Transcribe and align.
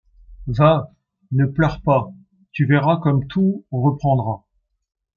Va, 0.47 0.89
ne 1.31 1.45
pleure 1.45 1.83
pas, 1.83 2.09
tu 2.53 2.65
verras 2.65 2.97
comme 2.97 3.27
tout 3.27 3.65
reprendra. 3.71 4.43